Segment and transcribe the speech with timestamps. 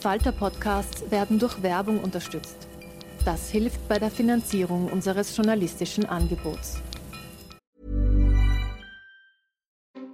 [0.00, 2.66] Falter-Podcasts werden durch Werbung unterstützt.
[3.24, 6.78] Das hilft bei der Finanzierung unseres journalistischen Angebots.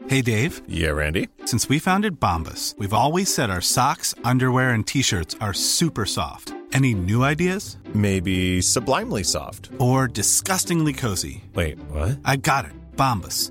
[0.09, 0.63] Hey Dave.
[0.69, 1.29] Yeah, Randy.
[1.47, 6.53] Since we founded Bombus, we've always said our socks, underwear, and t-shirts are super soft.
[6.73, 7.79] Any new ideas?
[7.93, 9.71] Maybe sublimely soft.
[9.79, 11.43] Or disgustingly cozy.
[11.55, 12.19] Wait, what?
[12.25, 12.73] I got it.
[12.97, 13.51] Bombus.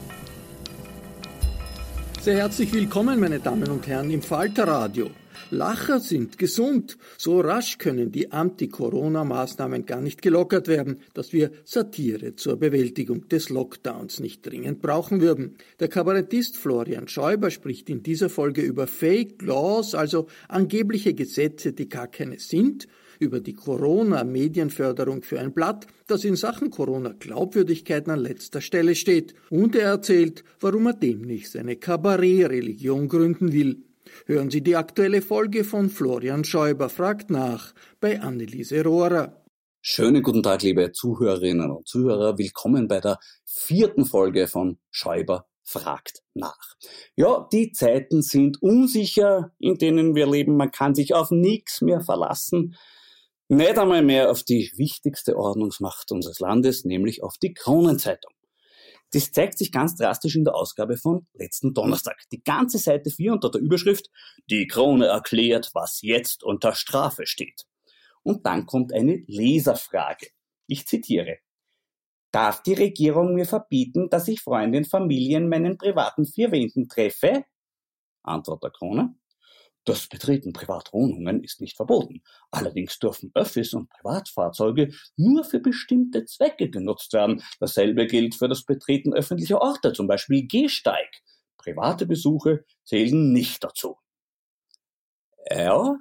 [2.21, 5.09] Sehr herzlich willkommen, meine Damen und Herren, im Falterradio.
[5.49, 6.99] Lacher sind gesund.
[7.17, 13.49] So rasch können die Anti-Corona-Maßnahmen gar nicht gelockert werden, dass wir Satire zur Bewältigung des
[13.49, 15.55] Lockdowns nicht dringend brauchen würden.
[15.79, 21.89] Der Kabarettist Florian Schäuber spricht in dieser Folge über Fake Laws, also angebliche Gesetze, die
[21.89, 22.87] gar keine sind,
[23.21, 29.35] über die Corona-Medienförderung für ein Blatt, das in Sachen Corona-Glaubwürdigkeit an letzter Stelle steht.
[29.49, 33.85] Und er erzählt, warum er demnächst seine Kabarett-Religion gründen will.
[34.25, 39.37] Hören Sie die aktuelle Folge von Florian Schäuber fragt nach bei Anneliese Rohrer.
[39.81, 42.37] Schönen guten Tag, liebe Zuhörerinnen und Zuhörer.
[42.37, 46.75] Willkommen bei der vierten Folge von Schäuber fragt nach.
[47.15, 50.57] Ja, die Zeiten sind unsicher, in denen wir leben.
[50.57, 52.75] Man kann sich auf nichts mehr verlassen.
[53.53, 58.31] Nicht einmal mehr auf die wichtigste Ordnungsmacht unseres Landes, nämlich auf die Kronenzeitung.
[59.11, 62.15] Das zeigt sich ganz drastisch in der Ausgabe von letzten Donnerstag.
[62.31, 64.09] Die ganze Seite 4 unter der Überschrift
[64.49, 67.65] Die Krone erklärt, was jetzt unter Strafe steht.
[68.23, 70.27] Und dann kommt eine Leserfrage.
[70.67, 71.39] Ich zitiere.
[72.31, 77.43] Darf die Regierung mir verbieten, dass ich Freunde und Familien meinen privaten vier Wänden treffe?
[78.23, 79.15] Antwort der Krone.
[79.83, 82.21] Das Betreten Privatwohnungen ist nicht verboten.
[82.51, 87.43] Allerdings dürfen Öffis und Privatfahrzeuge nur für bestimmte Zwecke genutzt werden.
[87.59, 91.23] Dasselbe gilt für das Betreten öffentlicher Orte, zum Beispiel Gehsteig.
[91.57, 93.97] Private Besuche zählen nicht dazu.
[95.49, 95.97] Ja,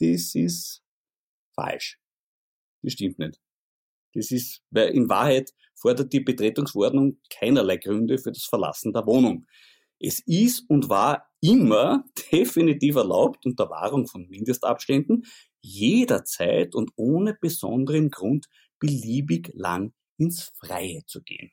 [0.00, 0.82] das ist
[1.54, 1.98] falsch.
[2.82, 3.40] Das stimmt nicht.
[4.14, 9.46] Das ist, weil in Wahrheit fordert die Betretungsverordnung keinerlei Gründe für das Verlassen der Wohnung.
[10.00, 15.26] Es ist und war immer definitiv erlaubt, unter Wahrung von Mindestabständen,
[15.62, 21.50] jederzeit und ohne besonderen Grund beliebig lang ins Freie zu gehen.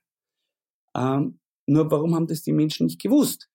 [0.95, 3.49] Ähm, nur warum haben das die Menschen nicht gewusst?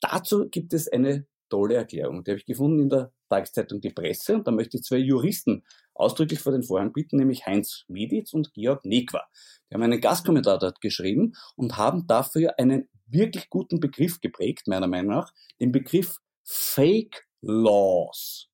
[0.00, 2.24] Dazu gibt es eine tolle Erklärung.
[2.24, 5.62] Die habe ich gefunden in der Tageszeitung Die Presse und da möchte ich zwei Juristen
[5.94, 9.22] ausdrücklich vor den Vorhang bitten, nämlich Heinz Meditz und Georg Nekwa.
[9.68, 14.86] Die haben einen Gastkommentar dort geschrieben und haben dafür einen wirklich guten Begriff geprägt, meiner
[14.86, 18.48] Meinung nach, den Begriff Fake Laws.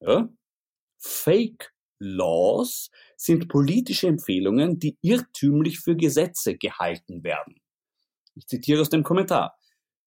[0.00, 0.28] Ja?
[0.98, 7.60] Fake Laws sind politische Empfehlungen, die irrtümlich für Gesetze gehalten werden.
[8.34, 9.56] Ich zitiere aus dem Kommentar.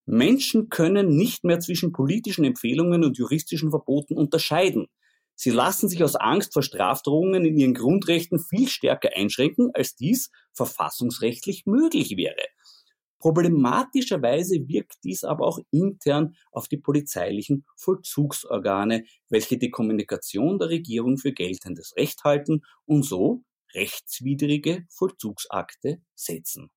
[0.06, 4.88] Menschen können nicht mehr zwischen politischen Empfehlungen und juristischen Verboten unterscheiden.
[5.36, 10.31] Sie lassen sich aus Angst vor Strafdrohungen in ihren Grundrechten viel stärker einschränken, als dies
[10.54, 12.44] verfassungsrechtlich möglich wäre.
[13.19, 21.18] Problematischerweise wirkt dies aber auch intern auf die polizeilichen Vollzugsorgane, welche die Kommunikation der Regierung
[21.18, 23.44] für geltendes Recht halten und so
[23.75, 26.71] rechtswidrige Vollzugsakte setzen.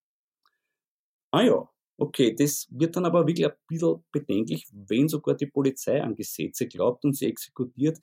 [1.30, 6.02] Ah ja, Okay, das wird dann aber wirklich ein bisschen bedenklich, wenn sogar die Polizei
[6.02, 7.98] an Gesetze glaubt und sie exekutiert,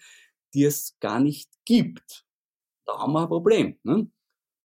[0.53, 2.25] die es gar nicht gibt.
[2.85, 3.77] Da haben wir ein Problem.
[3.83, 4.09] Ne?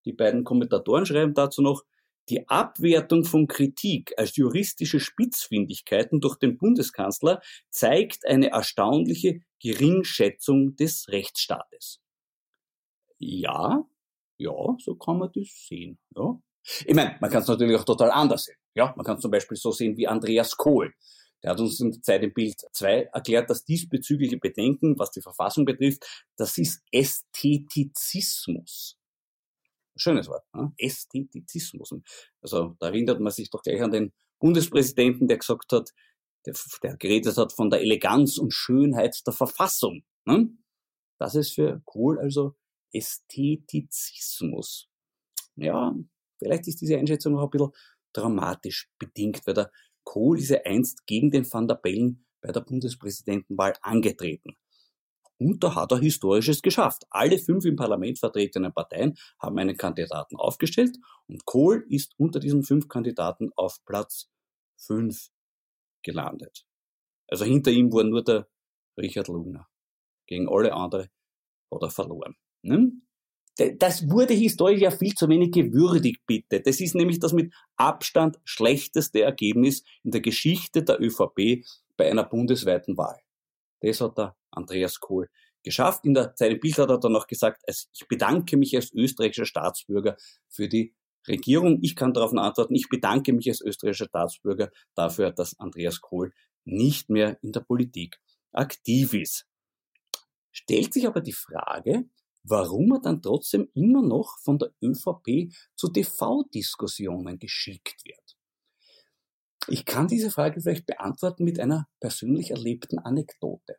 [0.05, 1.85] Die beiden Kommentatoren schreiben dazu noch,
[2.29, 11.09] die Abwertung von Kritik als juristische Spitzfindigkeiten durch den Bundeskanzler zeigt eine erstaunliche Geringschätzung des
[11.09, 12.01] Rechtsstaates.
[13.19, 13.85] Ja,
[14.37, 15.99] ja, so kann man das sehen.
[16.17, 16.41] Ja.
[16.87, 18.57] Ich meine, man kann es natürlich auch total anders sehen.
[18.75, 20.95] Ja, man kann es zum Beispiel so sehen wie Andreas Kohl.
[21.43, 25.21] Der hat uns in der Zeit im Bild 2 erklärt, dass diesbezügliche Bedenken, was die
[25.21, 26.07] Verfassung betrifft,
[26.37, 28.99] das ist Ästhetizismus.
[29.97, 30.73] Schönes Wort, ne?
[30.79, 31.95] Ästhetizismus.
[32.41, 35.91] Also da erinnert man sich doch gleich an den Bundespräsidenten, der gesagt hat,
[36.47, 40.03] der, der geredet hat von der Eleganz und Schönheit der Verfassung.
[40.27, 40.51] Ne?
[41.19, 42.57] Das ist für Kohl also
[42.93, 44.89] Ästhetizismus.
[45.57, 45.95] Ja,
[46.39, 47.73] vielleicht ist diese Einschätzung auch ein bisschen
[48.13, 49.71] dramatisch bedingt, weil der
[50.05, 54.57] Kohl ist ja einst gegen den Van der Bellen bei der Bundespräsidentenwahl angetreten.
[55.45, 57.05] Und da hat er Historisches geschafft.
[57.11, 60.97] Alle fünf im Parlament vertretenen Parteien haben einen Kandidaten aufgestellt
[61.27, 64.31] und Kohl ist unter diesen fünf Kandidaten auf Platz
[64.79, 65.29] fünf
[66.03, 66.65] gelandet.
[67.29, 68.49] Also hinter ihm war nur der
[68.97, 69.69] Richard Lugner.
[70.27, 71.09] Gegen alle anderen
[71.71, 72.37] hat er verloren.
[72.65, 73.03] Hm?
[73.79, 76.63] Das wurde historisch ja viel zu wenig gewürdigt, bitte.
[76.63, 81.67] Das ist nämlich das mit Abstand schlechteste Ergebnis in der Geschichte der ÖVP
[81.99, 83.21] bei einer bundesweiten Wahl.
[83.83, 85.29] Das hat der Andreas Kohl
[85.63, 86.05] geschafft.
[86.05, 90.17] In der Zeit Bild hat er dann noch gesagt, ich bedanke mich als österreichischer Staatsbürger
[90.49, 90.95] für die
[91.27, 91.79] Regierung.
[91.83, 96.33] Ich kann darauf antworten, ich bedanke mich als österreichischer Staatsbürger dafür, dass Andreas Kohl
[96.65, 98.21] nicht mehr in der Politik
[98.53, 99.47] aktiv ist.
[100.53, 102.05] Stellt sich aber die Frage,
[102.45, 108.37] warum er dann trotzdem immer noch von der ÖVP zu TV-Diskussionen geschickt wird.
[109.67, 113.77] Ich kann diese Frage vielleicht beantworten mit einer persönlich erlebten Anekdote.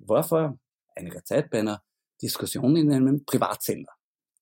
[0.00, 0.58] War vor
[0.94, 1.82] einiger Zeit bei einer
[2.20, 3.92] Diskussion in einem Privatsender.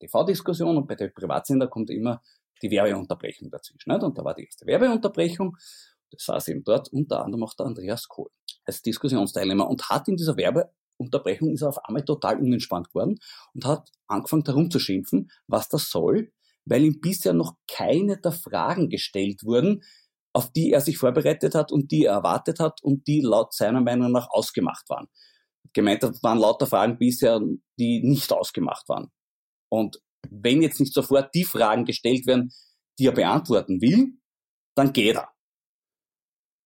[0.00, 2.22] TV-Diskussion und bei der Privatsender kommt immer
[2.62, 3.92] die Werbeunterbrechung dazwischen.
[3.92, 4.02] Nicht?
[4.02, 5.56] Und da war die erste Werbeunterbrechung.
[6.10, 8.30] Das saß eben dort unter anderem auch der Andreas Kohl
[8.68, 13.18] als Diskussionsteilnehmer und hat in dieser Werbeunterbrechung ist er auf einmal total unentspannt geworden
[13.54, 16.32] und hat angefangen herumzuschimpfen, was das soll,
[16.64, 19.82] weil ihm bisher noch keine der Fragen gestellt wurden,
[20.32, 23.80] auf die er sich vorbereitet hat und die er erwartet hat und die laut seiner
[23.80, 25.08] Meinung nach ausgemacht waren.
[25.72, 27.40] Gemeint hat, waren lauter Fragen bisher,
[27.78, 29.10] die nicht ausgemacht waren.
[29.70, 30.00] Und
[30.30, 32.52] wenn jetzt nicht sofort die Fragen gestellt werden,
[32.98, 34.18] die er beantworten will,
[34.74, 35.30] dann geht er.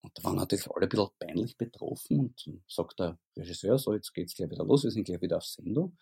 [0.04, 4.12] Und da waren natürlich alle ein bisschen peinlich betroffen und sagt der Regisseur, so jetzt
[4.12, 5.96] geht's gleich wieder los, wir sind gleich wieder auf Sendung.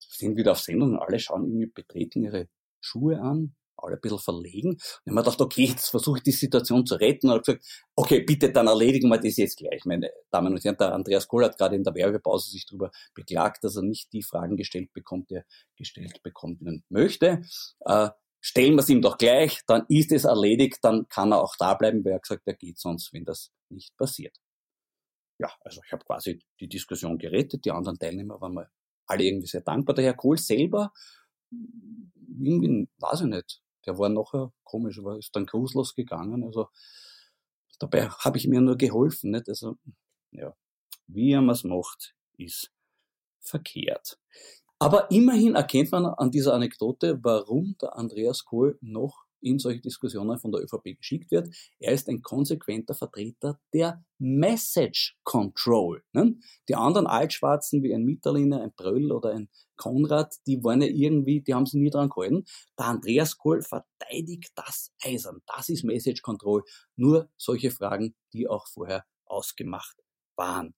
[0.00, 2.48] Wir sind wieder auf Sendung und alle schauen irgendwie betreten ihre
[2.80, 4.70] Schuhe an, alle ein bisschen verlegen.
[4.70, 7.28] Und ich habe gedacht, okay, jetzt versuche ich die Situation zu retten.
[7.28, 9.84] Und habe gesagt, okay, bitte, dann erledigen wir das jetzt gleich.
[9.84, 13.64] Meine Damen und Herren, der Andreas Kohl hat gerade in der Werbepause sich darüber beklagt,
[13.64, 15.44] dass er nicht die Fragen gestellt bekommt, die er
[15.76, 17.42] gestellt bekommen möchte.
[17.80, 18.10] Äh,
[18.40, 21.74] stellen wir es ihm doch gleich, dann ist es erledigt, dann kann er auch da
[21.74, 24.36] bleiben, weil er gesagt, er geht sonst, wenn das nicht passiert.
[25.38, 28.70] Ja, also ich habe quasi die Diskussion gerettet, die anderen Teilnehmer waren mal
[29.06, 29.94] alle irgendwie sehr dankbar.
[29.94, 30.92] Der Herr Kohl selber,
[31.50, 36.44] irgendwie, weiß ich nicht, der war nachher komisch, aber ist dann grußlos gegangen.
[36.44, 36.68] Also
[37.78, 39.30] dabei habe ich mir nur geholfen.
[39.30, 39.48] Nicht?
[39.48, 39.76] Also
[40.30, 40.54] ja,
[41.06, 42.72] wie er es macht, ist
[43.40, 44.18] verkehrt.
[44.78, 50.38] Aber immerhin erkennt man an dieser Anekdote, warum der Andreas Kohl noch in solche Diskussionen
[50.38, 51.54] von der ÖVP geschickt wird.
[51.78, 56.02] Er ist ein konsequenter Vertreter der Message Control.
[56.12, 56.36] Ne?
[56.68, 61.42] Die anderen Altschwarzen wie ein Mitterliner, ein Bröll oder ein Konrad, die waren ja irgendwie,
[61.42, 62.44] die haben sich nie dran gehalten.
[62.78, 65.42] Der Andreas Kohl verteidigt das Eisern.
[65.46, 66.62] Das ist Message Control.
[66.96, 69.96] Nur solche Fragen, die auch vorher ausgemacht
[70.36, 70.74] waren.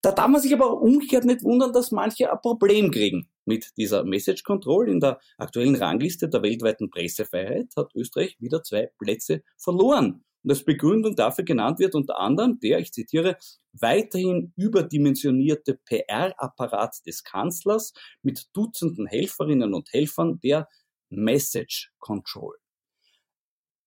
[0.00, 4.04] Da darf man sich aber umgekehrt nicht wundern, dass manche ein Problem kriegen mit dieser
[4.04, 4.88] Message Control.
[4.88, 10.22] In der aktuellen Rangliste der weltweiten Pressefreiheit hat Österreich wieder zwei Plätze verloren.
[10.44, 13.36] Und als Begründung dafür genannt wird unter anderem der, ich zitiere,
[13.72, 20.68] weiterhin überdimensionierte PR-Apparat des Kanzlers mit Dutzenden Helferinnen und Helfern der
[21.10, 22.54] Message Control.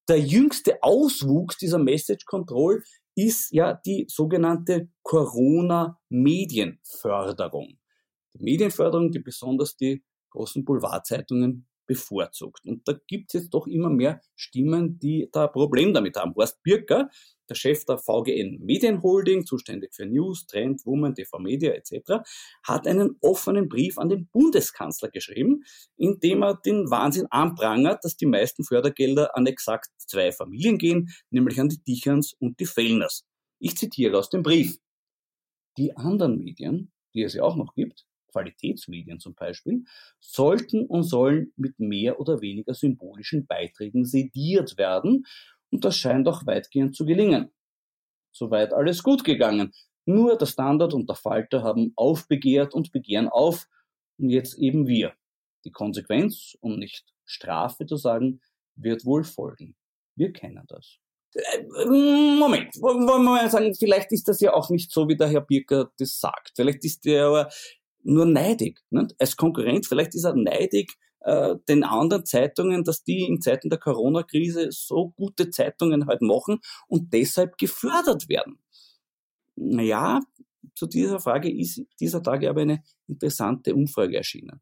[0.10, 2.84] Der jüngste Auswuchs dieser Message Control
[3.16, 7.78] ist ja die sogenannte Corona-Medienförderung.
[8.34, 12.66] Die Medienförderung, die besonders die großen Boulevardzeitungen bevorzugt.
[12.66, 16.34] Und da gibt es jetzt doch immer mehr Stimmen, die da ein Problem damit haben.
[16.36, 17.10] Horst Birker,
[17.50, 22.24] der Chef der VGN Medienholding, zuständig für News, Trend, Woman, TV Media etc.,
[22.64, 25.64] hat einen offenen Brief an den Bundeskanzler geschrieben,
[25.98, 31.10] in dem er den Wahnsinn anprangert, dass die meisten Fördergelder an exakt zwei Familien gehen,
[31.30, 33.26] nämlich an die Dicherns und die Fellners.
[33.60, 34.78] Ich zitiere aus dem Brief.
[35.78, 39.84] Die anderen Medien, die es ja auch noch gibt, Qualitätsmedien zum Beispiel,
[40.20, 45.26] sollten und sollen mit mehr oder weniger symbolischen Beiträgen sediert werden.
[45.70, 47.52] Und das scheint auch weitgehend zu gelingen.
[48.32, 49.72] Soweit alles gut gegangen.
[50.06, 53.68] Nur der Standard und der Falter haben aufbegehrt und begehren auf.
[54.18, 55.14] Und jetzt eben wir.
[55.66, 58.42] Die Konsequenz, um nicht Strafe zu sagen,
[58.76, 59.76] wird wohl folgen.
[60.16, 60.98] Wir kennen das.
[61.34, 65.30] Äh, Moment, wollen wir mal sagen, vielleicht ist das ja auch nicht so, wie der
[65.30, 66.52] Herr Birker das sagt.
[66.56, 67.50] Vielleicht ist der aber
[68.04, 68.80] nur neidig.
[68.90, 69.16] Nicht?
[69.20, 73.80] Als Konkurrent, vielleicht ist er neidig äh, den anderen Zeitungen, dass die in Zeiten der
[73.80, 78.60] Corona-Krise so gute Zeitungen halt machen und deshalb gefördert werden.
[79.56, 80.20] Naja,
[80.76, 84.62] zu dieser Frage ist dieser Tage aber eine interessante Umfrage erschienen.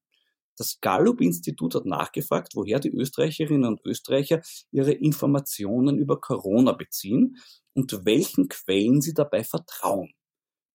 [0.58, 4.42] Das Gallup-Institut hat nachgefragt, woher die Österreicherinnen und Österreicher
[4.72, 7.38] ihre Informationen über Corona beziehen
[7.74, 10.14] und welchen Quellen sie dabei vertrauen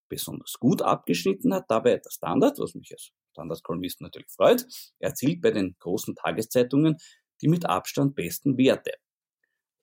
[0.08, 1.64] besonders gut abgeschnitten hat.
[1.68, 4.66] Dabei der Standard, was mich als Standardkolumnist natürlich freut,
[4.98, 6.96] erzielt bei den großen Tageszeitungen
[7.40, 8.92] die mit Abstand besten Werte.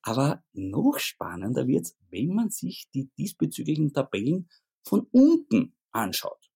[0.04, 4.50] Aber noch spannender wird's, wenn man sich die diesbezüglichen Tabellen
[4.84, 6.50] von unten anschaut.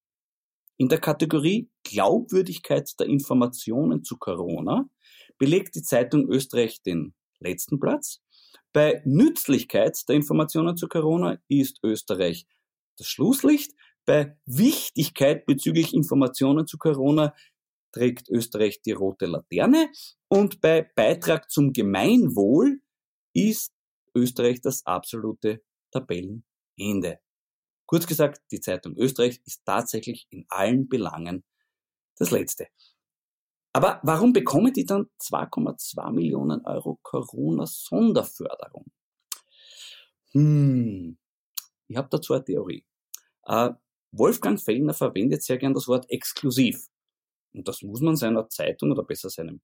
[0.78, 4.90] In der Kategorie Glaubwürdigkeit der Informationen zu Corona
[5.38, 8.22] belegt die Zeitung Österreich den letzten Platz.
[8.74, 12.46] Bei Nützlichkeit der Informationen zu Corona ist Österreich
[12.98, 13.74] das Schlusslicht.
[14.06, 17.34] Bei Wichtigkeit bezüglich Informationen zu Corona
[17.92, 19.90] trägt Österreich die rote Laterne
[20.28, 22.82] und bei Beitrag zum Gemeinwohl
[23.34, 23.72] ist
[24.14, 27.20] Österreich das absolute Tabellenende.
[27.86, 31.44] Kurz gesagt, die Zeitung Österreich ist tatsächlich in allen Belangen
[32.18, 32.68] das Letzte.
[33.74, 38.86] Aber warum bekommen die dann 2,2 Millionen Euro Corona-Sonderförderung?
[40.32, 41.18] Hm,
[41.88, 42.86] ich habe dazu eine Theorie.
[43.46, 43.72] Äh,
[44.12, 46.88] Wolfgang Fellner verwendet sehr gern das Wort exklusiv.
[47.54, 49.62] Und das muss man seiner Zeitung oder besser seinem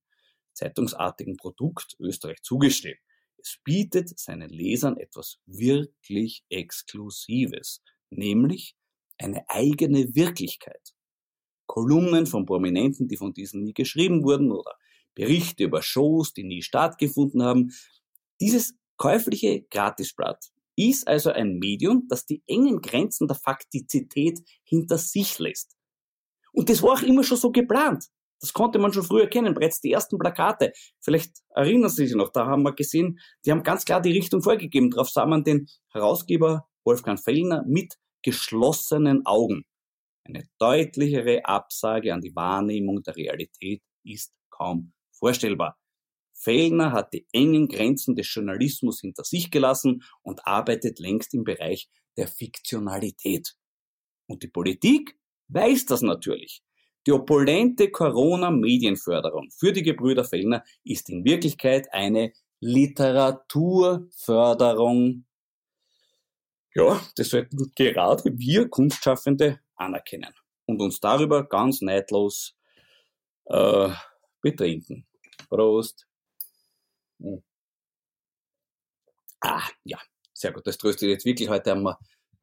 [0.53, 2.97] zeitungsartigen Produkt Österreich zugestehen.
[3.37, 8.75] Es bietet seinen Lesern etwas wirklich Exklusives, nämlich
[9.17, 10.93] eine eigene Wirklichkeit.
[11.65, 14.75] Kolumnen von Prominenten, die von diesen nie geschrieben wurden, oder
[15.15, 17.71] Berichte über Shows, die nie stattgefunden haben.
[18.39, 20.51] Dieses käufliche Gratisblatt
[20.89, 25.75] ist also ein Medium, das die engen Grenzen der Faktizität hinter sich lässt.
[26.53, 28.05] Und das war auch immer schon so geplant.
[28.39, 30.73] Das konnte man schon früher kennen, bereits die ersten Plakate.
[30.99, 34.41] Vielleicht erinnern Sie sich noch, da haben wir gesehen, die haben ganz klar die Richtung
[34.41, 34.89] vorgegeben.
[34.89, 39.63] Darauf sah man den Herausgeber Wolfgang Fellner mit geschlossenen Augen.
[40.23, 45.77] Eine deutlichere Absage an die Wahrnehmung der Realität ist kaum vorstellbar.
[46.41, 51.89] Fellner hat die engen Grenzen des Journalismus hinter sich gelassen und arbeitet längst im Bereich
[52.17, 53.55] der Fiktionalität.
[54.27, 55.17] Und die Politik
[55.49, 56.63] weiß das natürlich.
[57.07, 65.25] Die opulente Corona-Medienförderung für die Gebrüder Fellner ist in Wirklichkeit eine Literaturförderung.
[66.73, 70.33] Ja, das sollten gerade wir Kunstschaffende anerkennen
[70.65, 72.55] und uns darüber ganz neidlos
[73.45, 73.89] äh,
[74.41, 75.05] betrinken.
[75.49, 76.07] Prost!
[77.21, 77.43] Hm.
[79.41, 79.99] Ah, ja,
[80.33, 80.67] sehr gut.
[80.67, 81.49] Das tröstet jetzt wirklich.
[81.49, 81.97] Heute haben wir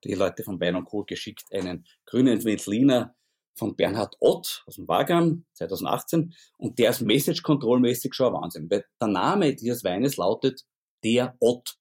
[0.05, 1.05] die Leute von Bein und Co.
[1.05, 3.15] geschickt einen grünen Veltliner
[3.57, 8.41] von Bernhard Ott aus dem Wagram 2018 und der ist Message Control mäßig schon ein
[8.41, 10.65] Wahnsinn, weil der Name dieses Weines lautet
[11.05, 11.77] der Ott.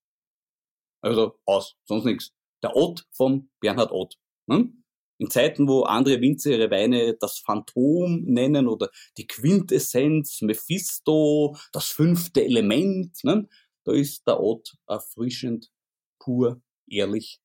[1.01, 2.33] Also aus, sonst nichts.
[2.63, 4.17] Der Ott von Bernhard Ott.
[4.49, 4.83] Hm?
[5.19, 11.87] In Zeiten, wo andere Winzer ihre Weine das Phantom nennen oder die Quintessenz, Mephisto, das
[11.87, 13.47] fünfte Element, ne?
[13.83, 15.71] da ist der Ort erfrischend,
[16.19, 17.39] pur, ehrlich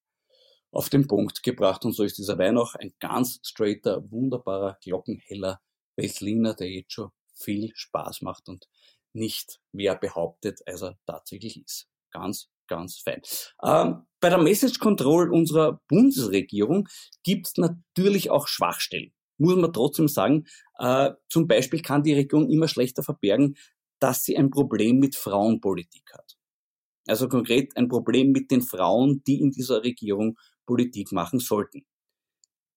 [0.71, 1.85] auf den Punkt gebracht.
[1.85, 5.61] Und so ist dieser Wein auch ein ganz straighter, wunderbarer, glockenheller
[5.97, 8.69] Veltliner, der jetzt schon viel Spaß macht und
[9.13, 11.89] nicht mehr behauptet, als er tatsächlich ist.
[12.11, 13.21] Ganz ganz fein.
[13.63, 16.89] Ähm, bei der Message Control unserer Bundesregierung
[17.23, 19.13] gibt es natürlich auch Schwachstellen.
[19.39, 20.45] Muss man trotzdem sagen,
[20.79, 23.57] äh, zum Beispiel kann die Regierung immer schlechter verbergen,
[23.99, 26.37] dass sie ein Problem mit Frauenpolitik hat.
[27.07, 31.85] Also konkret ein Problem mit den Frauen, die in dieser Regierung Politik machen sollten.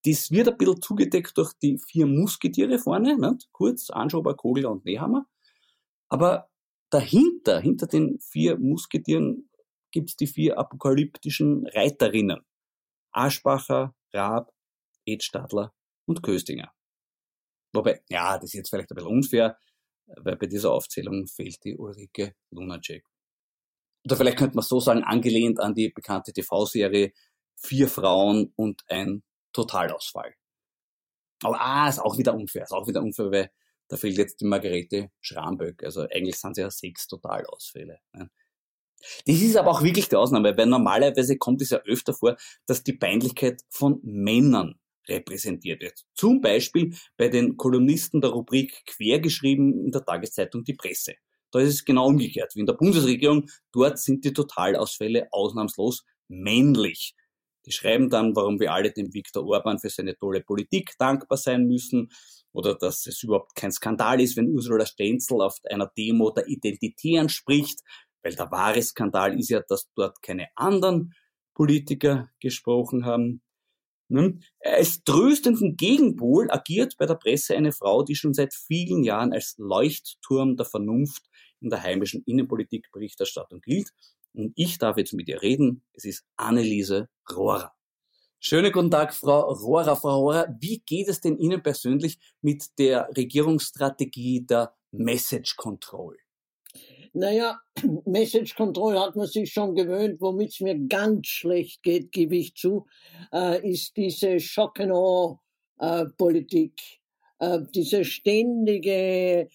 [0.06, 3.50] Das wird ein bisschen zugedeckt durch die vier Musketiere vorne, nicht?
[3.52, 5.26] Kurz, Anschober, Kogler und Nehammer.
[6.10, 6.50] Aber
[6.90, 9.50] dahinter, hinter den vier Musketieren
[9.96, 12.42] gibt's die vier apokalyptischen Reiterinnen.
[13.12, 14.52] Aschbacher, Raab,
[15.06, 15.74] Edstadler
[16.06, 16.74] und Köstinger.
[17.74, 19.58] Wobei, ja, das ist jetzt vielleicht ein bisschen unfair,
[20.06, 23.06] weil bei dieser Aufzählung fehlt die Ulrike Lunacek.
[24.06, 27.14] Oder vielleicht könnte man so sagen, angelehnt an die bekannte TV-Serie
[27.58, 29.24] Vier Frauen und ein
[29.54, 30.36] Totalausfall.
[31.42, 33.52] Aber ah, ist auch wieder unfair, ist auch wieder unfair, weil
[33.88, 35.84] da fehlt jetzt die Margarete Schramböck.
[35.86, 38.00] Also eigentlich sind es ja sechs Totalausfälle.
[38.12, 38.30] Ne?
[39.26, 42.84] Das ist aber auch wirklich die Ausnahme, weil normalerweise kommt es ja öfter vor, dass
[42.84, 44.76] die Peinlichkeit von Männern
[45.08, 46.04] repräsentiert wird.
[46.14, 51.14] Zum Beispiel bei den Kolumnisten der Rubrik Quergeschrieben in der Tageszeitung Die Presse.
[51.52, 53.50] Da ist es genau umgekehrt wie in der Bundesregierung.
[53.72, 57.16] Dort sind die Totalausfälle ausnahmslos männlich.
[57.66, 61.66] Die schreiben dann, warum wir alle dem Viktor Orban für seine tolle Politik dankbar sein
[61.66, 62.10] müssen
[62.52, 67.30] oder dass es überhaupt kein Skandal ist, wenn Ursula Stenzel auf einer Demo der Identitären
[67.30, 67.82] spricht,
[68.26, 71.14] weil der wahre Skandal ist ja, dass dort keine anderen
[71.54, 73.44] Politiker gesprochen haben.
[74.10, 74.42] Hm?
[74.64, 79.56] Als tröstenden Gegenpol agiert bei der Presse eine Frau, die schon seit vielen Jahren als
[79.60, 81.24] Leuchtturm der Vernunft
[81.62, 83.92] in der heimischen Innenpolitikberichterstattung gilt.
[84.34, 85.86] Und ich darf jetzt mit ihr reden.
[85.94, 87.74] Es ist Anneliese Rohrer.
[88.40, 89.96] Schönen guten Tag, Frau Rohrer.
[89.96, 96.18] Frau Rohrer, wie geht es denn Ihnen persönlich mit der Regierungsstrategie der Message Control?
[97.16, 97.62] Naja,
[98.06, 100.20] Message Control hat man sich schon gewöhnt.
[100.20, 102.88] Womit es mir ganz schlecht geht, gebe ich zu,
[103.34, 105.40] äh, ist diese Shock and Awe
[105.80, 106.70] äh.
[107.40, 109.48] Äh, diese ständige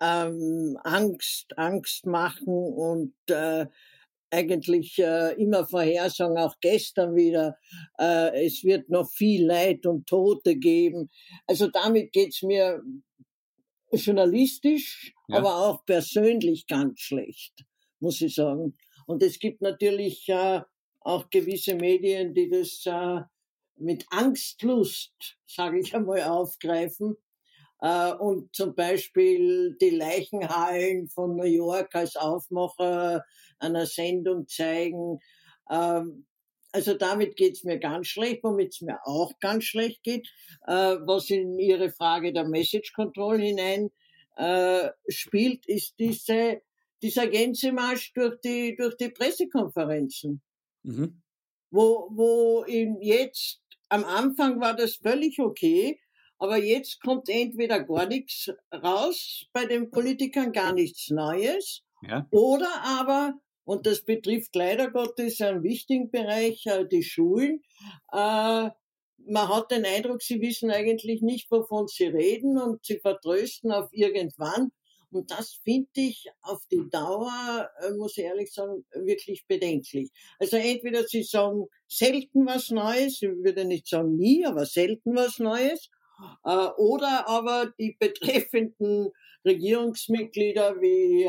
[0.00, 3.66] ähm, Angst, Angst machen und äh,
[4.30, 7.56] eigentlich äh, immer Vorhersagen, auch gestern wieder,
[7.98, 11.10] äh, es wird noch viel Leid und Tote geben.
[11.46, 12.82] Also damit geht's mir
[13.96, 15.38] journalistisch, ja.
[15.38, 17.64] aber auch persönlich ganz schlecht,
[18.00, 18.76] muss ich sagen.
[19.06, 20.60] Und es gibt natürlich äh,
[21.00, 23.20] auch gewisse Medien, die das äh,
[23.76, 27.16] mit Angstlust, sage ich einmal, aufgreifen
[27.80, 33.24] äh, und zum Beispiel die Leichenhallen von New York als Aufmacher
[33.58, 35.20] einer Sendung zeigen.
[35.70, 36.26] Ähm,
[36.74, 40.28] also damit geht's mir ganz schlecht, womit es mir auch ganz schlecht geht,
[40.66, 43.92] äh, was in Ihre Frage der Message Control hinein
[44.36, 46.62] äh, spielt, ist diese,
[47.00, 50.42] dieser Gänsemarsch durch die, durch die Pressekonferenzen.
[50.82, 51.22] Mhm.
[51.70, 56.00] Wo, wo eben jetzt, am Anfang war das völlig okay,
[56.38, 62.26] aber jetzt kommt entweder gar nichts raus, bei den Politikern gar nichts Neues, ja.
[62.32, 63.34] oder aber,
[63.64, 67.62] und das betrifft leider Gottes einen wichtigen Bereich, äh, die Schulen,
[68.12, 68.70] äh,
[69.26, 73.88] man hat den Eindruck, sie wissen eigentlich nicht, wovon sie reden und sie vertrösten auf
[73.92, 74.70] irgendwann.
[75.10, 80.10] Und das finde ich auf die Dauer, äh, muss ich ehrlich sagen, wirklich bedenklich.
[80.38, 85.38] Also entweder sie sagen selten was Neues, ich würde nicht sagen nie, aber selten was
[85.38, 85.88] Neues,
[86.44, 89.08] oder aber die betreffenden
[89.44, 91.24] Regierungsmitglieder wie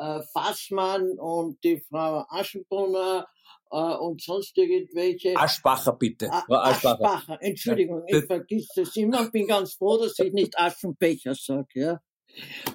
[0.00, 3.26] äh, Fassmann und die Frau Aschenbrunner
[3.70, 5.36] äh, und sonst irgendwelche.
[5.36, 6.30] Aschbacher, bitte.
[6.30, 7.04] A Aschbacher.
[7.04, 7.38] Aschbacher.
[7.42, 11.68] Entschuldigung, ich vergiss das immer und bin ganz froh, dass ich nicht Aschenbecher sage.
[11.74, 12.00] Ja.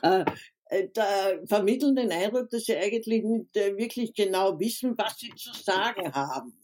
[0.02, 0.26] Äh,
[0.70, 1.06] äh, da
[1.46, 6.14] vermitteln den Eindruck, dass sie eigentlich nicht äh, wirklich genau wissen, was sie zu sagen
[6.14, 6.58] haben.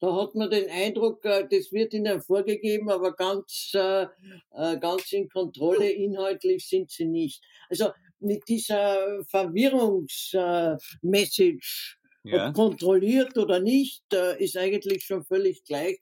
[0.00, 5.90] Da hat man den Eindruck, äh, das wird ihnen vorgegeben, aber ganz, ganz in Kontrolle
[5.90, 7.42] inhaltlich sind sie nicht.
[7.70, 12.48] Also mit dieser Verwirrungsmessage, ja.
[12.48, 14.02] ob kontrolliert oder nicht,
[14.38, 16.00] ist eigentlich schon völlig gleich.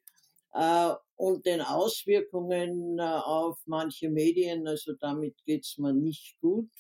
[1.17, 6.71] Und den Auswirkungen auf manche Medien, also damit geht's mir nicht gut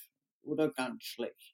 [0.42, 1.53] oder ganz schlecht.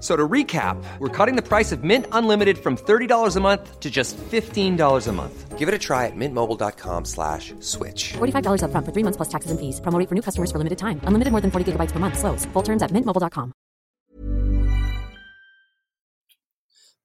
[0.00, 3.90] So to recap, we're cutting the price of Mint Unlimited from $30 a month to
[3.90, 5.58] just $15 a month.
[5.58, 8.14] Give it a try at mintmobile.com slash switch.
[8.14, 9.78] $45 up front for three months plus taxes and fees.
[9.80, 11.02] Promoting for new customers for limited time.
[11.04, 12.18] Unlimited more than 40 gigabytes per month.
[12.18, 12.46] Slows.
[12.54, 13.52] Full terms at mintmobile.com.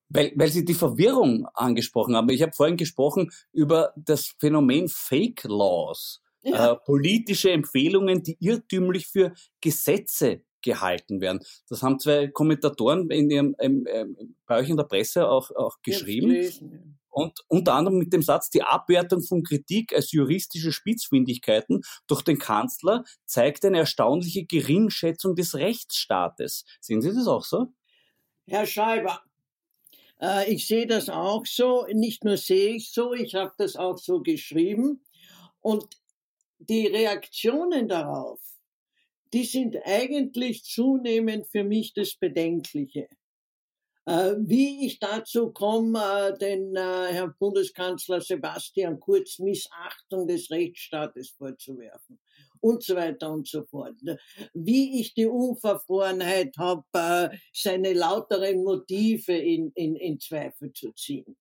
[0.08, 2.30] Weil, weil Sie die Verwirrung angesprochen haben.
[2.30, 6.22] Ich habe vorhin gesprochen über das Phänomen Fake Laws.
[6.44, 6.74] Ja.
[6.74, 11.40] Äh, politische Empfehlungen, die irrtümlich für Gesetze gehalten werden.
[11.70, 15.78] Das haben zwei Kommentatoren in ihrem, ähm, ähm, bei euch in der Presse auch, auch
[15.82, 16.98] geschrieben.
[17.10, 22.40] Und unter anderem mit dem Satz, die Abwertung von Kritik als juristische Spitzfindigkeiten durch den
[22.40, 26.66] Kanzler zeigt eine erstaunliche Geringschätzung des Rechtsstaates.
[26.82, 27.68] Sehen Sie das auch so?
[28.48, 29.22] Herr Schreiber,
[30.20, 31.86] äh, ich sehe das auch so.
[31.94, 35.06] Nicht nur sehe ich so, ich habe das auch so geschrieben.
[35.62, 35.86] Und
[36.60, 38.40] die Reaktionen darauf,
[39.36, 43.10] die sind eigentlich zunehmend für mich das Bedenkliche.
[44.06, 51.32] Äh, wie ich dazu komme, äh, den äh, Herrn Bundeskanzler Sebastian Kurz Missachtung des Rechtsstaates
[51.32, 52.18] vorzuwerfen
[52.62, 53.96] und so weiter und so fort.
[54.54, 61.36] Wie ich die Unverfrorenheit habe, seine lauteren Motive in, in, in Zweifel zu ziehen.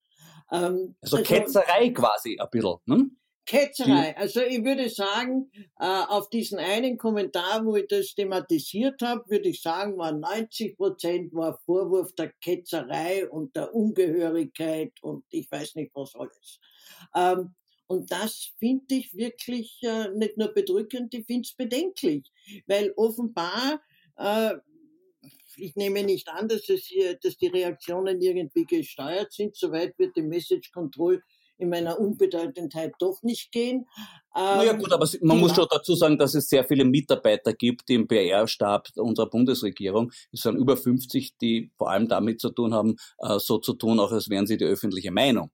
[0.50, 2.76] Ähm, also, also Ketzerei quasi ein bisschen.
[2.86, 3.10] Ne?
[3.46, 4.16] Ketzerei.
[4.16, 9.48] Also ich würde sagen, äh, auf diesen einen Kommentar, wo ich das thematisiert habe, würde
[9.48, 15.74] ich sagen, war 90 Prozent war Vorwurf der Ketzerei und der Ungehörigkeit und ich weiß
[15.74, 16.60] nicht was alles.
[17.14, 17.54] Ähm,
[17.86, 22.30] und das finde ich wirklich äh, nicht nur bedrückend, ich finde es bedenklich,
[22.66, 23.80] weil offenbar
[24.16, 24.54] äh,
[25.56, 29.56] ich nehme nicht an, dass es hier, dass die Reaktionen irgendwie gesteuert sind.
[29.56, 31.22] Soweit wird die Message Control
[31.58, 33.86] in meiner Unbedeutendheit doch nicht gehen.
[34.34, 37.88] naja ähm, gut, aber man muss schon dazu sagen, dass es sehr viele Mitarbeiter gibt
[37.90, 40.10] im PR-Stab unserer Bundesregierung.
[40.32, 44.00] Es sind über 50, die vor allem damit zu tun haben, äh, so zu tun,
[44.00, 45.50] auch als wären sie die öffentliche Meinung.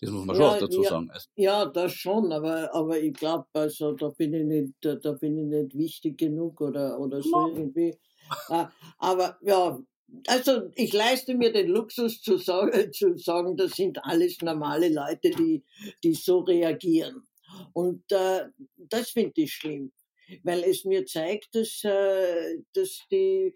[0.00, 1.10] Das muss man ja, schon dazu ja, sagen.
[1.36, 5.46] Ja, das schon, aber, aber ich glaube, also da bin ich nicht, da bin ich
[5.46, 7.96] nicht wichtig genug oder, oder so irgendwie.
[8.48, 8.64] Äh,
[8.98, 9.78] aber ja,
[10.26, 15.30] also ich leiste mir den Luxus zu sagen, zu sagen, das sind alles normale Leute,
[15.30, 15.64] die,
[16.02, 17.26] die so reagieren.
[17.72, 19.92] Und äh, das finde ich schlimm,
[20.42, 23.54] weil es mir zeigt, dass, äh, dass die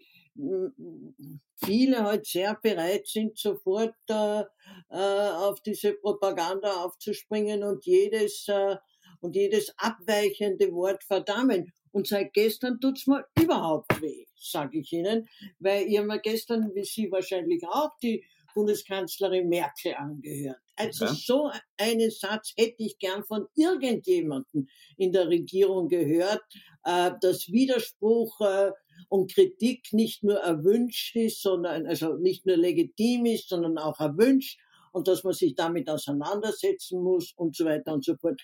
[1.57, 4.43] viele halt sehr bereit sind, sofort äh,
[4.89, 8.77] äh, auf diese Propaganda aufzuspringen und jedes äh,
[9.21, 11.73] und jedes abweichende Wort verdammen.
[11.91, 15.27] Und seit gestern tut's mir überhaupt weh, sage ich Ihnen,
[15.59, 18.23] weil ihr mir gestern, wie Sie wahrscheinlich auch, die
[18.55, 20.59] Bundeskanzlerin Merkel angehört.
[20.75, 21.15] Also okay.
[21.15, 26.41] so einen Satz hätte ich gern von irgendjemandem in der Regierung gehört,
[26.83, 28.71] äh, dass Widerspruch äh,
[29.09, 34.59] und Kritik nicht nur erwünscht ist, sondern also nicht nur legitim ist, sondern auch erwünscht
[34.91, 38.41] und dass man sich damit auseinandersetzen muss und so weiter und so fort.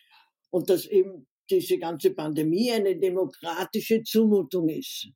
[0.49, 5.09] Und dass eben diese ganze Pandemie eine demokratische Zumutung ist.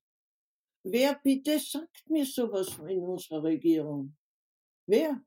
[0.83, 4.15] Wer bitte sagt mir sowas in unserer Regierung?
[4.87, 5.21] Wer?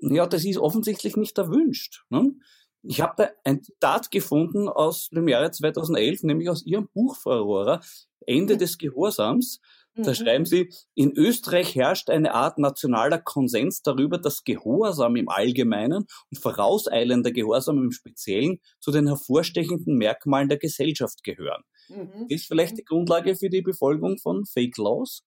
[0.00, 2.04] Ja, das ist offensichtlich nicht erwünscht.
[2.10, 2.34] Ne?
[2.82, 7.32] Ich habe da ein Zitat gefunden aus dem Jahre 2011, nämlich aus Ihrem Buch, Frau
[7.32, 7.80] Aurora,
[8.26, 9.60] Ende des Gehorsams.
[9.94, 10.14] Da mhm.
[10.14, 16.38] schreiben Sie, in Österreich herrscht eine Art nationaler Konsens darüber, dass Gehorsam im Allgemeinen und
[16.38, 21.62] vorauseilender Gehorsam im Speziellen zu den hervorstechenden Merkmalen der Gesellschaft gehören.
[21.90, 22.26] Mhm.
[22.28, 25.22] Ist vielleicht die Grundlage für die Befolgung von Fake Laws?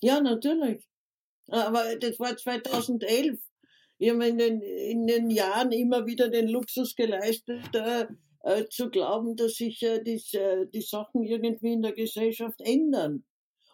[0.00, 0.84] Ja, natürlich.
[1.48, 3.38] Aber das war 2011.
[3.98, 8.06] Ich habe in den, in den Jahren immer wieder den Luxus geleistet, äh,
[8.44, 13.24] äh, zu glauben, dass sich äh, die, äh, die Sachen irgendwie in der Gesellschaft ändern.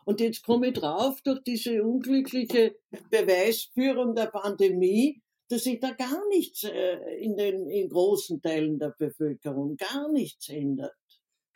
[0.07, 2.77] Und jetzt komme ich drauf, durch diese unglückliche
[3.11, 8.95] Beweisführung der Pandemie, dass sich da gar nichts äh, in den in großen Teilen der
[8.99, 10.95] Bevölkerung gar nichts ändert.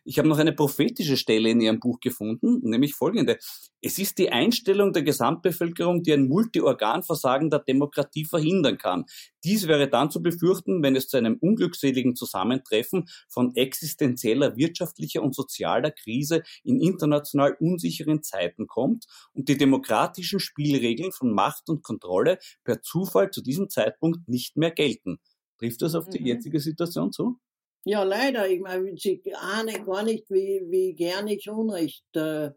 [0.08, 3.36] Ich habe noch eine prophetische Stelle in Ihrem Buch gefunden, nämlich folgende.
[3.82, 9.04] Es ist die Einstellung der Gesamtbevölkerung, die ein Multiorganversagen der Demokratie verhindern kann.
[9.44, 15.34] Dies wäre dann zu befürchten, wenn es zu einem unglückseligen Zusammentreffen von existenzieller wirtschaftlicher und
[15.34, 22.38] sozialer Krise in international unsicheren Zeiten kommt und die demokratischen Spielregeln von Macht und Kontrolle
[22.64, 25.18] per Zufall zu diesem Zeitpunkt nicht mehr gelten.
[25.58, 26.26] Trifft das auf die mhm.
[26.28, 27.38] jetzige Situation zu?
[27.84, 28.48] Ja, leider.
[28.48, 32.50] Ich meine, sie ahne gar nicht, wie, wie gern ich Unrecht äh,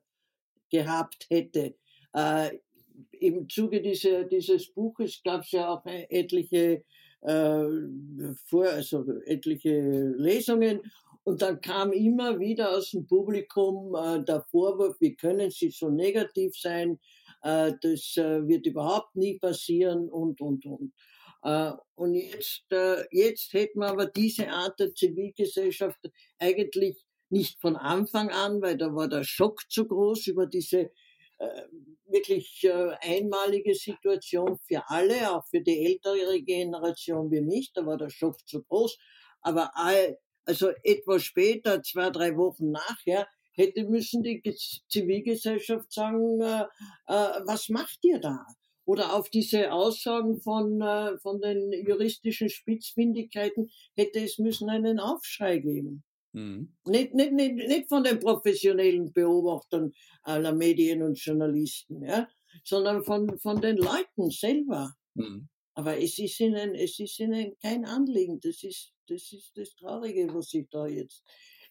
[0.70, 1.76] gehabt hätte.
[2.14, 2.60] Äh,
[3.12, 6.84] Im Zuge dieser, dieses Buches gab es ja auch etliche,
[7.22, 7.64] äh,
[8.46, 10.82] vor, also etliche Lesungen.
[11.24, 15.90] Und dann kam immer wieder aus dem Publikum äh, der Vorwurf, wie können Sie so
[15.90, 17.00] negativ sein?
[17.44, 20.94] Äh, das äh, wird überhaupt nie passieren und, und, und.
[21.44, 26.00] Äh, und jetzt, äh, jetzt hätten wir aber diese Art der Zivilgesellschaft
[26.40, 30.92] eigentlich nicht von Anfang an, weil da war der Schock zu groß über diese
[31.40, 31.64] äh,
[32.06, 32.68] wirklich
[33.00, 38.36] einmalige Situation für alle, auch für die ältere Generation wie mich, da war der Schock
[38.46, 38.98] zu groß.
[39.42, 39.72] Aber
[40.46, 44.44] also etwas später, zwei, drei Wochen nachher, hätte müssen die
[44.90, 46.40] Zivilgesellschaft sagen,
[47.08, 48.46] was macht ihr da?
[48.86, 55.60] Oder auf diese Aussagen von, äh, von den juristischen Spitzfindigkeiten hätte es müssen einen Aufschrei
[55.60, 56.04] geben.
[56.34, 56.74] Mhm.
[56.86, 59.92] Nicht, nicht, nicht, nicht von den professionellen Beobachtern
[60.24, 62.28] aller Medien und Journalisten, ja,
[62.64, 64.94] sondern von, von den Leuten selber.
[65.14, 65.50] Mhm.
[65.74, 68.40] Aber es ist ihnen, es ist ihnen kein Anliegen.
[68.42, 71.24] Das ist, das ist das Traurige, was sich da jetzt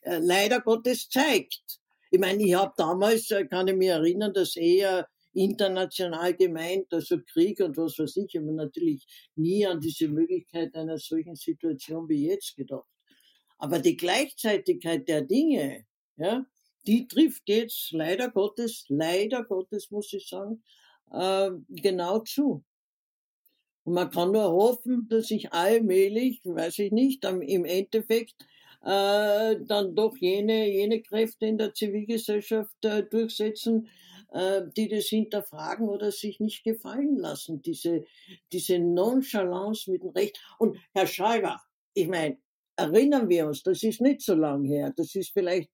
[0.02, 1.80] äh, leider Gottes zeigt.
[2.10, 7.18] Ich meine, ich habe damals, äh, kann ich mich erinnern, dass eher international gemeint, also
[7.32, 12.28] Krieg und was weiß ich, aber natürlich nie an diese Möglichkeit einer solchen Situation wie
[12.28, 12.88] jetzt gedacht.
[13.58, 15.84] Aber die Gleichzeitigkeit der Dinge,
[16.16, 16.46] ja,
[16.86, 20.62] die trifft jetzt leider Gottes, leider Gottes muss ich sagen,
[21.12, 22.64] äh, genau zu.
[23.84, 28.34] Und man kann nur hoffen, dass sich allmählich, weiß ich nicht, im Endeffekt
[28.82, 33.88] äh, dann doch jene, jene Kräfte in der Zivilgesellschaft äh, durchsetzen,
[34.32, 37.62] äh, die das hinterfragen oder sich nicht gefallen lassen.
[37.62, 38.04] Diese,
[38.52, 40.40] diese Nonchalance mit dem Recht.
[40.58, 41.60] Und Herr Schreiber,
[41.94, 42.38] ich meine,
[42.76, 45.70] erinnern wir uns, das ist nicht so lang her, das ist vielleicht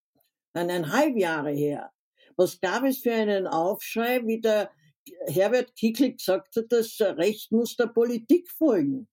[0.53, 1.93] eineinhalb Jahre her.
[2.37, 4.71] Was gab es für einen Aufschrei, wie der
[5.27, 9.09] Herbert Kickl gesagt hat, das Recht muss der Politik folgen.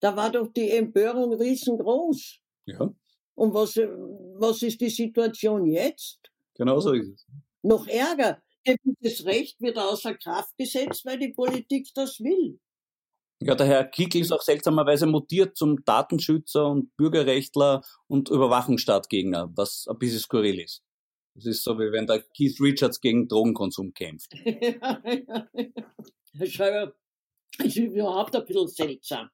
[0.00, 2.40] Da war doch die Empörung riesengroß.
[2.66, 2.92] Ja.
[3.34, 6.18] Und was, was ist die Situation jetzt?
[6.54, 7.26] Genau so ist es.
[7.62, 8.42] Noch ärger.
[9.00, 12.60] Das Recht wird außer Kraft gesetzt, weil die Politik das will.
[13.40, 19.86] Ja, der Herr Kickl ist auch seltsamerweise mutiert zum Datenschützer und Bürgerrechtler und Überwachungsstaatgegner, was
[19.88, 20.84] ein bisschen skurril ist.
[21.34, 24.32] Das ist so, wie wenn der Keith Richards gegen Drogenkonsum kämpft.
[24.44, 25.00] Herr
[26.46, 26.94] Schreiber,
[27.58, 29.28] es ist überhaupt ein bisschen seltsam.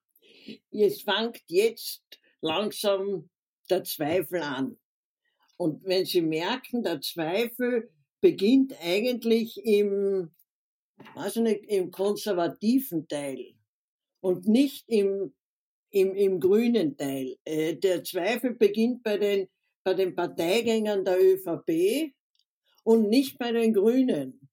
[0.71, 2.01] Es fängt jetzt
[2.41, 3.29] langsam
[3.69, 4.79] der Zweifel an.
[5.57, 10.31] Und wenn Sie merken, der Zweifel beginnt eigentlich im,
[11.15, 13.53] weiß nicht, im konservativen Teil
[14.21, 15.33] und nicht im,
[15.91, 17.37] im, im grünen Teil.
[17.45, 19.47] Äh, der Zweifel beginnt bei den,
[19.83, 22.13] bei den Parteigängern der ÖVP
[22.83, 24.49] und nicht bei den Grünen.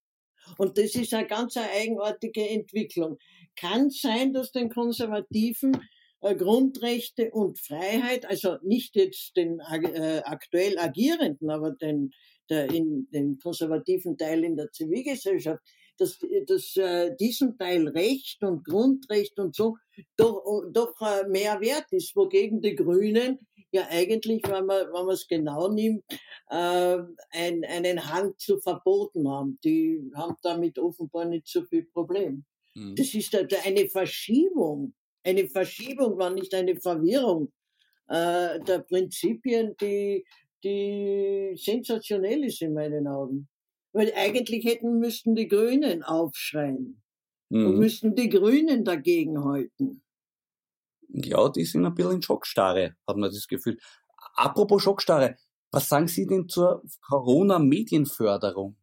[0.59, 3.18] Und das ist eine ganz eigenartige Entwicklung.
[3.57, 5.76] Kann sein, dass den Konservativen
[6.20, 12.12] Grundrechte und Freiheit, also nicht jetzt den äh, aktuell Agierenden, aber den,
[12.48, 15.62] der, in, den konservativen Teil in der Zivilgesellschaft,
[15.98, 19.76] dass, dass äh, diesem Teil Recht und Grundrecht und so
[20.16, 25.14] doch, doch äh, mehr wert ist, wogegen die Grünen ja eigentlich, wenn man wenn man
[25.14, 26.05] es genau nimmt,
[26.50, 26.98] äh,
[27.31, 29.59] ein, einen Hang zu Verboten haben.
[29.64, 32.44] Die haben damit offenbar nicht so viel Problem.
[32.74, 32.94] Mhm.
[32.96, 34.94] Das ist eine Verschiebung
[35.27, 37.53] eine Verschiebung, war nicht eine Verwirrung
[38.09, 40.25] äh, der Prinzipien, die,
[40.62, 43.49] die sensationell ist in meinen Augen.
[43.93, 47.03] Weil eigentlich hätten müssten die Grünen aufschreien
[47.49, 47.67] mhm.
[47.67, 50.03] und müssten die Grünen dagegen halten.
[51.09, 53.79] Ja, die sind ein bisschen in Schockstarre, hat man das Gefühl.
[54.35, 55.37] Apropos Schockstarre,
[55.71, 58.77] was sagen Sie denn zur Corona-Medienförderung?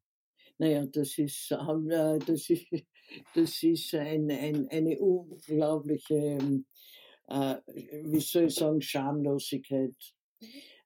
[0.58, 2.68] Naja, das ist, äh, das ist
[3.34, 6.64] das ist ein, ein, eine unglaubliche,
[7.28, 9.96] äh, wie soll ich sagen, Schamlosigkeit.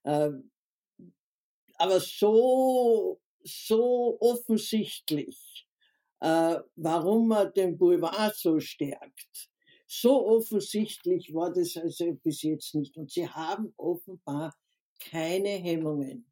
[0.04, 0.30] Äh,
[1.74, 5.66] aber so, so offensichtlich,
[6.20, 9.50] äh, warum man den Boulevard so stärkt,
[9.86, 12.96] so offensichtlich war das also bis jetzt nicht.
[12.96, 14.54] Und sie haben offenbar
[15.00, 16.26] keine Hemmungen.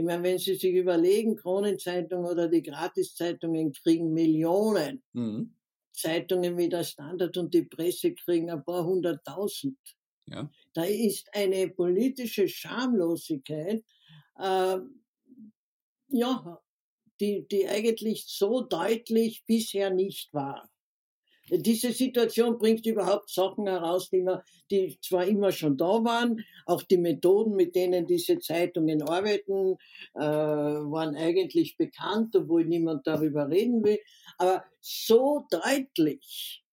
[0.00, 5.02] Ich meine, wenn Sie sich überlegen, Kronenzeitung oder die Gratiszeitungen kriegen Millionen.
[5.12, 5.54] Mhm.
[5.92, 9.76] Zeitungen wie der Standard und die Presse kriegen ein paar hunderttausend.
[10.24, 10.50] Ja.
[10.72, 13.84] Da ist eine politische Schamlosigkeit,
[14.38, 14.78] äh,
[16.08, 16.62] ja,
[17.20, 20.69] die, die eigentlich so deutlich bisher nicht war
[21.50, 26.82] diese Situation bringt überhaupt Sachen heraus, die, wir, die zwar immer schon da waren, auch
[26.82, 29.76] die Methoden, mit denen diese Zeitungen arbeiten,
[30.14, 33.98] äh, waren eigentlich bekannt, obwohl niemand darüber reden will.
[34.38, 36.64] Aber so deutlich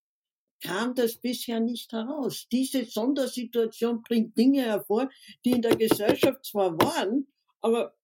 [0.61, 2.47] kam das bisher nicht heraus.
[2.51, 5.09] Diese Sondersituation bringt Dinge hervor,
[5.45, 7.27] die in der Gesellschaft zwar waren,
[7.61, 7.95] aber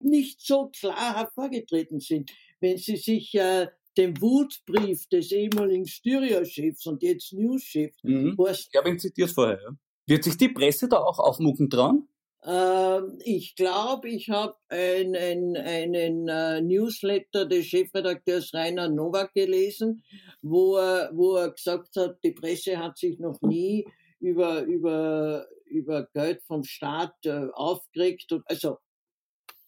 [0.00, 2.30] nicht so klar hervorgetreten sind.
[2.60, 7.98] Wenn Sie sich äh, dem Wutbrief des ehemaligen Styria-Chefs und jetzt News-Chefs.
[8.04, 8.36] Mhm.
[8.50, 9.60] Ich habe ihn zitiert vorher.
[9.60, 9.70] Ja.
[10.06, 12.08] Wird sich die Presse da auch aufmucken dran?
[12.44, 20.04] Ähm, ich glaube, ich habe ein, ein, einen äh, Newsletter des Chefredakteurs Rainer Nowak gelesen,
[20.40, 23.84] wo er, wo er gesagt hat, die Presse hat sich noch nie
[24.20, 28.78] über, über, über Geld vom Staat äh, aufgeregt und also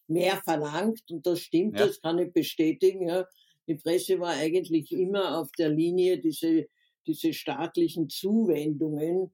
[0.06, 1.86] mehr verlangt und das stimmt, ja.
[1.86, 3.08] das kann ich bestätigen.
[3.08, 3.26] Ja
[3.70, 6.66] Die Presse war eigentlich immer auf der Linie, diese,
[7.06, 9.30] diese staatlichen Zuwendungen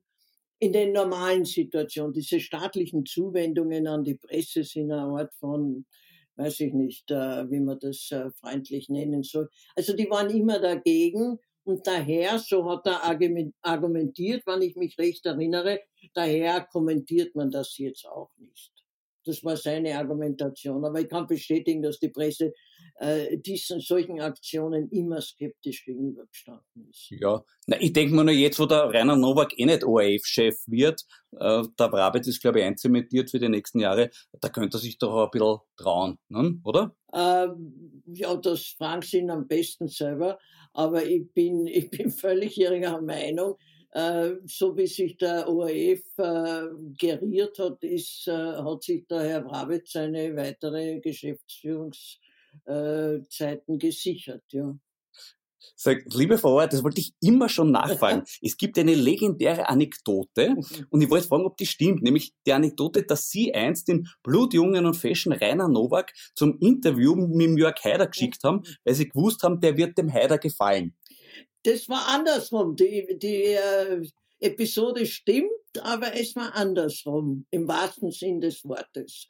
[0.59, 5.87] in den normalen Situationen, diese staatlichen Zuwendungen an die Presse sind eine Art von,
[6.37, 9.49] weiß ich nicht, äh, wie man das äh, freundlich nennen soll.
[9.75, 13.05] Also die waren immer dagegen und daher, so hat er
[13.63, 15.81] argumentiert, wenn ich mich recht erinnere,
[16.13, 18.76] daher kommentiert man das jetzt auch nicht.
[19.27, 20.85] Das war seine Argumentation.
[20.85, 22.53] Aber ich kann bestätigen, dass die Presse
[22.99, 27.09] äh, diesen solchen Aktionen immer skeptisch gegenübergestanden ist.
[27.11, 31.03] Ja, Na, ich denke mir nur jetzt, wo der Rainer Nowak eh nicht ORF-Chef wird,
[31.39, 34.11] äh, der Brabitz ist, glaube ich, einzementiert für die nächsten Jahre,
[34.41, 36.61] da könnte er sich doch auch ein bisschen trauen, ne?
[36.65, 36.95] oder?
[37.13, 40.39] Ähm, ja, das fragen Sie ihn am besten selber.
[40.73, 43.57] Aber ich bin, ich bin völlig Ihrer Meinung.
[43.97, 46.67] Äh, so wie sich der ORF äh,
[46.99, 54.43] geriert hat, ist, äh, hat sich der Herr Brabitz seine weitere Geschäftsführungszeiten gesichert.
[54.51, 54.77] Ja.
[55.75, 58.25] Sagt, liebe Frau das wollte ich immer schon nachfragen.
[58.43, 60.57] es gibt eine legendäre Anekdote
[60.91, 64.85] und ich wollte fragen, ob die stimmt, nämlich die Anekdote, dass Sie einst den blutjungen
[64.85, 69.43] und fashion Rainer Nowak zum Interview mit dem Jörg Haider geschickt haben, weil Sie gewusst
[69.43, 70.95] haben, der wird dem Haider gefallen.
[71.67, 72.77] Das war andersrum.
[72.77, 74.07] Die, die äh,
[74.39, 75.51] Episode stimmt,
[75.83, 79.27] aber es war andersrum, im wahrsten Sinn des Wortes.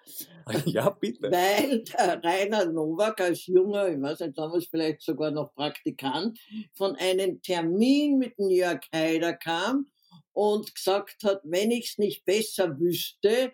[0.66, 1.30] Ja, bitte.
[1.30, 6.38] Weil der Rainer Nowak als junger, ich weiß nicht, damals vielleicht sogar noch Praktikant,
[6.74, 9.86] von einem Termin mit dem Jörg Haider kam
[10.32, 13.52] und gesagt hat, wenn ich es nicht besser wüsste,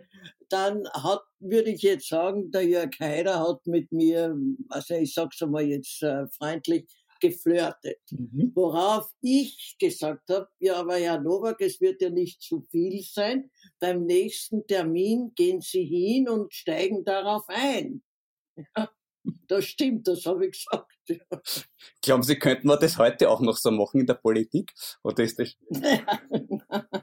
[0.49, 4.37] dann hat, würde ich jetzt sagen, der Jörg Haider hat mit mir,
[4.69, 6.87] also ich sag's einmal jetzt äh, freundlich,
[7.23, 8.01] geflirtet.
[8.11, 8.53] Mhm.
[8.55, 13.51] Worauf ich gesagt habe, ja, aber Herr Nowak, es wird ja nicht zu viel sein.
[13.79, 18.03] Beim nächsten Termin gehen Sie hin und steigen darauf ein.
[18.57, 18.91] Ja,
[19.47, 20.93] das stimmt, das habe ich gesagt.
[21.07, 21.41] Ja.
[22.03, 24.73] Glauben Sie, könnten wir das heute auch noch so machen in der Politik?
[25.05, 25.57] Oder ist das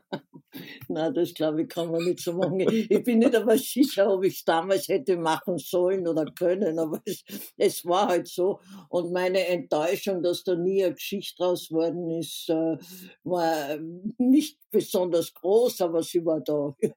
[0.91, 2.59] Nein, das glaube ich, kann man nicht so machen.
[2.61, 6.99] Ich bin nicht einmal sicher, ob ich es damals hätte machen sollen oder können, aber
[7.05, 7.23] es,
[7.57, 8.59] es, war halt so.
[8.89, 12.77] Und meine Enttäuschung, dass da nie eine Geschichte draus worden ist, äh,
[13.23, 13.77] war
[14.17, 16.75] nicht besonders groß, aber sie war da.
[16.81, 16.93] Ja.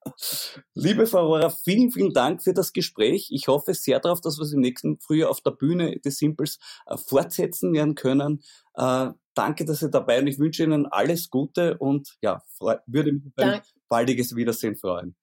[0.74, 3.28] Liebe Frau Rohrer, vielen, vielen Dank für das Gespräch.
[3.30, 6.58] Ich hoffe sehr darauf, dass wir es im nächsten Frühjahr auf der Bühne des Simples
[6.86, 8.42] äh, fortsetzen werden können.
[8.74, 12.42] Äh, danke, dass Sie dabei und ich wünsche Ihnen alles Gute und ja,
[12.86, 15.16] würde mich auf ein baldiges Wiedersehen freuen.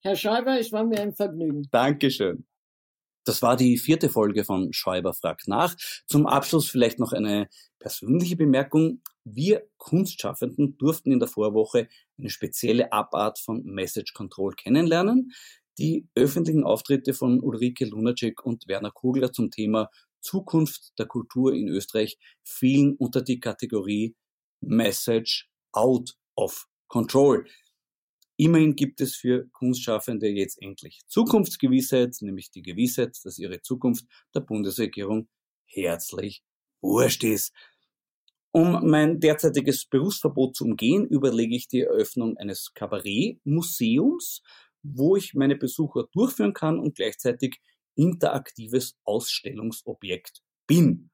[0.00, 1.68] Herr Schäuber, es war mir ein Vergnügen.
[1.70, 2.46] Dankeschön.
[3.24, 5.76] Das war die vierte Folge von Schäuber fragt nach.
[6.06, 9.00] Zum Abschluss vielleicht noch eine persönliche Bemerkung.
[9.24, 15.32] Wir Kunstschaffenden durften in der Vorwoche eine spezielle Abart von Message Control kennenlernen.
[15.78, 21.68] Die öffentlichen Auftritte von Ulrike Lunacek und Werner Kugler zum Thema Zukunft der Kultur in
[21.68, 24.14] Österreich fielen unter die Kategorie
[24.60, 27.46] Message Out of Control.
[28.36, 34.40] Immerhin gibt es für Kunstschaffende jetzt endlich Zukunftsgewissheit, nämlich die Gewissheit, dass ihre Zukunft der
[34.40, 35.28] Bundesregierung
[35.64, 36.42] herzlich
[36.80, 37.52] wurscht ist.
[38.54, 44.42] Um mein derzeitiges Berufsverbot zu umgehen, überlege ich die Eröffnung eines Kabarettmuseums,
[44.82, 47.60] wo ich meine Besucher durchführen kann und gleichzeitig
[47.94, 51.10] interaktives Ausstellungsobjekt bin.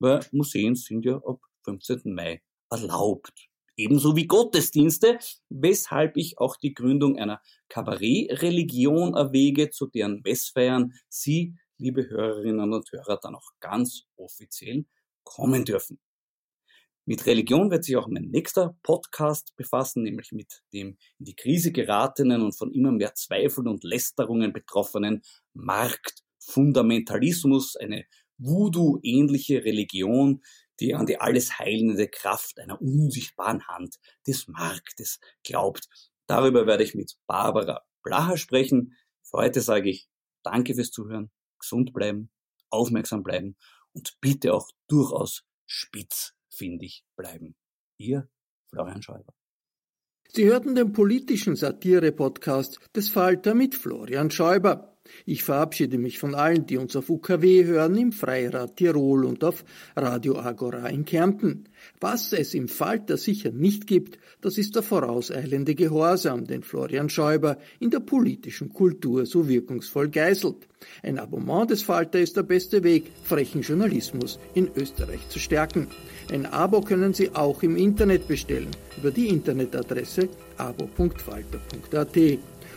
[0.00, 2.12] Weil Museen sind ja ab 15.
[2.12, 3.48] Mai erlaubt.
[3.76, 11.56] Ebenso wie Gottesdienste, weshalb ich auch die Gründung einer Kabarett-Religion erwäge, zu deren Messfeiern Sie,
[11.78, 14.84] liebe Hörerinnen und Hörer, dann auch ganz offiziell
[15.24, 15.98] kommen dürfen.
[17.04, 21.72] Mit Religion wird sich auch mein nächster Podcast befassen, nämlich mit dem in die Krise
[21.72, 28.04] geratenen und von immer mehr Zweifeln und Lästerungen betroffenen Marktfundamentalismus, eine
[28.38, 30.44] Voodoo-ähnliche Religion,
[30.78, 35.88] die an die alles heilende Kraft einer unsichtbaren Hand des Marktes glaubt.
[36.28, 38.96] Darüber werde ich mit Barbara Blacher sprechen.
[39.24, 40.08] Für heute sage ich
[40.44, 42.30] Danke fürs Zuhören, gesund bleiben,
[42.70, 43.56] aufmerksam bleiben
[43.92, 45.44] und bitte auch durchaus
[46.52, 47.54] spitzfindig bleiben.
[47.98, 48.28] Ihr
[48.70, 49.34] Florian Schäuber.
[50.28, 54.91] Sie hörten den politischen Satire-Podcast des Falter mit Florian Schäuber.
[55.26, 59.64] Ich verabschiede mich von allen, die uns auf UKW hören, im Freirad Tirol und auf
[59.96, 61.64] Radio Agora in Kärnten.
[62.00, 67.58] Was es im Falter sicher nicht gibt, das ist der vorauseilende Gehorsam, den Florian Schäuber
[67.80, 70.68] in der politischen Kultur so wirkungsvoll geißelt.
[71.02, 75.88] Ein Abonnement des Falter ist der beste Weg, frechen Journalismus in Österreich zu stärken.
[76.30, 82.16] Ein Abo können Sie auch im Internet bestellen, über die Internetadresse abo.falter.at.